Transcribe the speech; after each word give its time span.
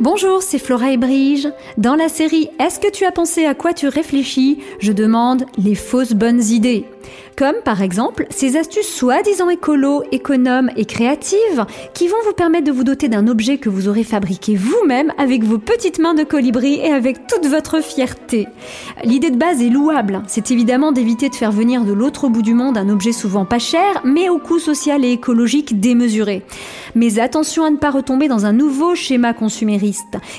Bonjour, 0.00 0.42
c'est 0.42 0.58
Flora 0.58 0.92
et 0.92 0.96
Brige. 0.96 1.46
Dans 1.76 1.94
la 1.94 2.08
série 2.08 2.48
Est-ce 2.58 2.80
que 2.80 2.90
tu 2.90 3.04
as 3.04 3.12
pensé 3.12 3.44
à 3.44 3.52
quoi 3.52 3.74
tu 3.74 3.86
réfléchis? 3.86 4.58
Je 4.78 4.92
demande 4.92 5.44
les 5.58 5.74
fausses 5.74 6.14
bonnes 6.14 6.42
idées. 6.42 6.86
Comme 7.36 7.56
par 7.64 7.80
exemple 7.80 8.26
ces 8.30 8.56
astuces 8.56 8.88
soi-disant 8.88 9.48
écolo, 9.48 10.02
économes 10.12 10.70
et 10.76 10.84
créatives 10.84 11.64
qui 11.94 12.08
vont 12.08 12.16
vous 12.26 12.34
permettre 12.34 12.64
de 12.64 12.72
vous 12.72 12.84
doter 12.84 13.08
d'un 13.08 13.28
objet 13.28 13.58
que 13.58 13.68
vous 13.68 13.88
aurez 13.88 14.04
fabriqué 14.04 14.56
vous-même 14.56 15.12
avec 15.16 15.44
vos 15.44 15.58
petites 15.58 15.98
mains 15.98 16.14
de 16.14 16.24
colibri 16.24 16.74
et 16.74 16.92
avec 16.92 17.26
toute 17.26 17.46
votre 17.46 17.82
fierté. 17.82 18.46
L'idée 19.04 19.30
de 19.30 19.38
base 19.38 19.62
est 19.62 19.70
louable, 19.70 20.22
c'est 20.26 20.50
évidemment 20.50 20.92
d'éviter 20.92 21.28
de 21.28 21.34
faire 21.34 21.52
venir 21.52 21.84
de 21.84 21.92
l'autre 21.92 22.28
bout 22.28 22.42
du 22.42 22.54
monde 22.54 22.76
un 22.76 22.90
objet 22.90 23.12
souvent 23.12 23.44
pas 23.44 23.58
cher 23.58 24.02
mais 24.04 24.28
au 24.28 24.38
coût 24.38 24.58
social 24.58 25.04
et 25.04 25.12
écologique 25.12 25.80
démesuré. 25.80 26.42
Mais 26.94 27.18
attention 27.20 27.64
à 27.64 27.70
ne 27.70 27.76
pas 27.76 27.90
retomber 27.90 28.28
dans 28.28 28.44
un 28.44 28.52
nouveau 28.52 28.94
schéma 28.94 29.32
consumériste, 29.32 29.89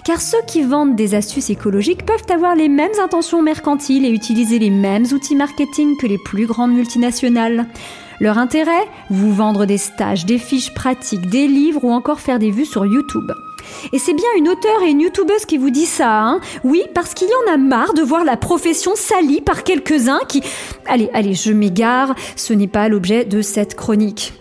car 0.06 0.22
ceux 0.22 0.42
qui 0.48 0.62
vendent 0.62 0.96
des 0.96 1.16
astuces 1.16 1.50
écologiques 1.50 2.06
peuvent 2.06 2.26
avoir 2.34 2.56
les 2.56 2.70
mêmes 2.70 2.92
intentions 3.04 3.42
mercantiles 3.42 4.06
et 4.06 4.10
utiliser 4.10 4.60
les 4.60 4.70
mêmes 4.70 5.06
outils 5.12 5.36
marketing 5.36 5.98
que 5.98 6.08
les 6.08 6.18
plus 6.18 6.46
grandes 6.46 6.74
multinationales. 6.74 7.68
Leur 8.20 8.38
intérêt 8.38 8.88
Vous 9.10 9.34
vendre 9.34 9.66
des 9.66 9.80
stages, 9.80 10.26
des 10.26 10.38
fiches 10.38 10.74
pratiques, 10.74 11.30
des 11.30 11.48
livres 11.48 11.84
ou 11.84 11.92
encore 11.92 12.20
faire 12.20 12.38
des 12.38 12.52
vues 12.52 12.66
sur 12.66 12.86
YouTube. 12.86 13.32
Et 13.94 14.00
c'est 14.00 14.14
bien 14.14 14.28
une 14.38 14.50
auteure 14.50 14.84
et 14.84 14.92
une 14.92 15.02
youtubeuse 15.02 15.46
qui 15.46 15.58
vous 15.58 15.70
dit 15.70 15.86
ça, 15.86 16.22
hein 16.22 16.40
Oui, 16.64 16.84
parce 16.94 17.14
qu'il 17.14 17.28
y 17.28 17.50
en 17.50 17.54
a 17.54 17.58
marre 17.58 17.94
de 17.94 18.02
voir 18.02 18.24
la 18.24 18.38
profession 18.38 18.92
salie 18.96 19.42
par 19.42 19.64
quelques-uns 19.64 20.20
qui... 20.28 20.44
Allez, 20.88 21.10
allez, 21.14 21.34
je 21.34 21.52
m'égare, 21.52 22.16
ce 22.36 22.54
n'est 22.54 22.68
pas 22.68 22.90
l'objet 22.90 23.26
de 23.26 23.42
cette 23.42 23.76
chronique. 23.76 24.34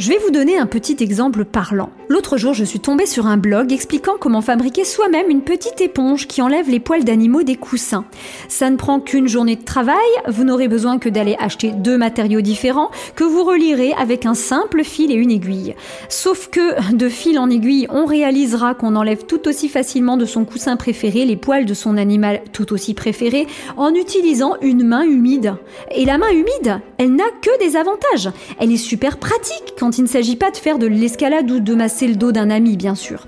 Je 0.00 0.08
vais 0.08 0.16
vous 0.16 0.30
donner 0.30 0.56
un 0.56 0.64
petit 0.64 0.96
exemple 1.00 1.44
parlant. 1.44 1.90
L'autre 2.08 2.38
jour, 2.38 2.54
je 2.54 2.64
suis 2.64 2.80
tombée 2.80 3.04
sur 3.04 3.26
un 3.26 3.36
blog 3.36 3.70
expliquant 3.70 4.14
comment 4.18 4.40
fabriquer 4.40 4.86
soi-même 4.86 5.28
une 5.28 5.42
petite 5.42 5.82
éponge 5.82 6.26
qui 6.26 6.40
enlève 6.40 6.70
les 6.70 6.80
poils 6.80 7.04
d'animaux 7.04 7.42
des 7.42 7.56
coussins. 7.56 8.06
Ça 8.48 8.70
ne 8.70 8.76
prend 8.76 8.98
qu'une 8.98 9.28
journée 9.28 9.56
de 9.56 9.62
travail, 9.62 9.98
vous 10.26 10.44
n'aurez 10.44 10.68
besoin 10.68 10.98
que 10.98 11.10
d'aller 11.10 11.36
acheter 11.38 11.72
deux 11.72 11.98
matériaux 11.98 12.40
différents 12.40 12.90
que 13.14 13.24
vous 13.24 13.44
relierez 13.44 13.92
avec 13.92 14.24
un 14.24 14.32
simple 14.32 14.84
fil 14.84 15.12
et 15.12 15.16
une 15.16 15.30
aiguille. 15.30 15.74
Sauf 16.08 16.48
que 16.48 16.94
de 16.94 17.08
fil 17.08 17.38
en 17.38 17.50
aiguille, 17.50 17.86
on 17.90 18.04
réalisera 18.04 18.74
qu'on 18.74 18.96
enlève 18.96 19.24
tout 19.26 19.48
aussi 19.48 19.68
facilement 19.68 20.16
de 20.16 20.24
son 20.24 20.44
coussin 20.44 20.76
préféré 20.76 21.24
les 21.24 21.36
poils 21.36 21.66
de 21.66 21.74
son 21.74 21.96
animal 21.96 22.40
tout 22.52 22.72
aussi 22.72 22.94
préféré 22.94 23.46
en 23.76 23.94
utilisant 23.94 24.56
une 24.60 24.84
main 24.84 25.02
humide. 25.02 25.54
Et 25.94 26.04
la 26.04 26.18
main 26.18 26.30
humide, 26.30 26.80
elle 26.98 27.14
n'a 27.14 27.24
que 27.42 27.58
des 27.58 27.76
avantages. 27.76 28.30
Elle 28.58 28.72
est 28.72 28.76
super 28.76 29.18
pratique 29.18 29.74
quand 29.78 29.98
il 29.98 30.02
ne 30.02 30.08
s'agit 30.08 30.36
pas 30.36 30.50
de 30.50 30.56
faire 30.56 30.78
de 30.78 30.86
l'escalade 30.86 31.50
ou 31.50 31.60
de 31.60 31.74
masser 31.74 32.06
le 32.06 32.16
dos 32.16 32.32
d'un 32.32 32.50
ami, 32.50 32.76
bien 32.76 32.94
sûr. 32.94 33.26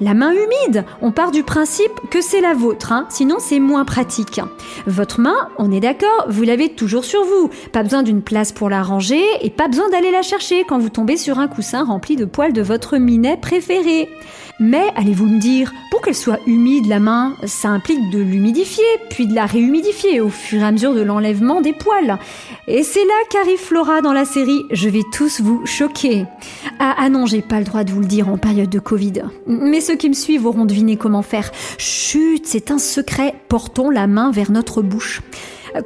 La 0.00 0.14
main 0.14 0.32
humide, 0.32 0.84
on 1.00 1.12
part 1.12 1.30
du 1.30 1.42
principe 1.42 1.92
que 2.10 2.20
c'est 2.20 2.40
la 2.40 2.54
vôtre, 2.54 2.92
hein, 2.92 3.06
sinon 3.08 3.36
c'est 3.38 3.60
moins 3.60 3.84
pratique. 3.84 4.40
Votre 4.86 5.20
main, 5.20 5.48
on 5.58 5.70
est 5.70 5.80
d'accord, 5.80 6.26
vous 6.28 6.42
l'avez 6.42 6.70
toujours 6.70 7.04
sur 7.04 7.24
vous. 7.24 7.50
Pas 7.72 7.82
besoin 7.82 8.02
d'une 8.02 8.22
place 8.22 8.52
pour 8.52 8.68
la 8.68 8.82
ranger 8.82 9.22
et 9.40 9.50
pas 9.50 9.68
besoin 9.68 9.88
d'aller 9.90 10.10
la 10.10 10.22
chercher 10.22 10.64
quand 10.64 10.78
vous 10.78 10.88
tombez 10.88 11.16
sur 11.16 11.38
un 11.38 11.48
coussin 11.48 11.84
rempli 11.84 12.11
de 12.16 12.24
poils 12.24 12.52
de 12.52 12.62
votre 12.62 12.98
minet 12.98 13.36
préféré. 13.36 14.08
Mais 14.60 14.84
allez-vous 14.96 15.26
me 15.26 15.40
dire, 15.40 15.72
pour 15.90 16.02
qu'elle 16.02 16.14
soit 16.14 16.38
humide 16.46 16.86
la 16.86 17.00
main, 17.00 17.34
ça 17.44 17.68
implique 17.68 18.10
de 18.10 18.18
l'humidifier, 18.18 18.84
puis 19.10 19.26
de 19.26 19.34
la 19.34 19.46
réhumidifier 19.46 20.20
au 20.20 20.28
fur 20.28 20.60
et 20.60 20.64
à 20.64 20.70
mesure 20.70 20.94
de 20.94 21.00
l'enlèvement 21.00 21.60
des 21.60 21.72
poils. 21.72 22.18
Et 22.68 22.82
c'est 22.82 23.04
là 23.04 23.14
qu'arrive 23.30 23.58
Flora 23.58 24.02
dans 24.02 24.12
la 24.12 24.24
série 24.24 24.62
Je 24.70 24.88
vais 24.88 25.02
tous 25.12 25.40
vous 25.40 25.66
choquer. 25.66 26.26
Ah, 26.78 26.94
ah 26.98 27.08
non, 27.08 27.26
j'ai 27.26 27.42
pas 27.42 27.58
le 27.58 27.64
droit 27.64 27.84
de 27.84 27.90
vous 27.90 28.00
le 28.00 28.06
dire 28.06 28.28
en 28.28 28.38
période 28.38 28.70
de 28.70 28.78
Covid. 28.78 29.22
Mais 29.46 29.80
ceux 29.80 29.96
qui 29.96 30.08
me 30.08 30.14
suivent 30.14 30.46
auront 30.46 30.64
deviné 30.64 30.96
comment 30.96 31.22
faire. 31.22 31.50
Chut, 31.78 32.42
c'est 32.44 32.70
un 32.70 32.78
secret, 32.78 33.34
portons 33.48 33.90
la 33.90 34.06
main 34.06 34.30
vers 34.30 34.52
notre 34.52 34.82
bouche. 34.82 35.22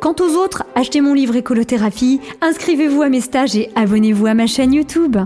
Quant 0.00 0.16
aux 0.20 0.36
autres, 0.36 0.64
achetez 0.74 1.00
mon 1.00 1.14
livre 1.14 1.36
Écolothérapie, 1.36 2.20
inscrivez-vous 2.40 3.02
à 3.02 3.08
mes 3.08 3.20
stages 3.20 3.56
et 3.56 3.70
abonnez-vous 3.76 4.26
à 4.26 4.34
ma 4.34 4.46
chaîne 4.46 4.72
YouTube. 4.72 5.16